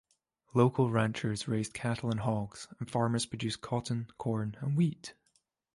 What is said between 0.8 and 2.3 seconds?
ranchers raised cattle and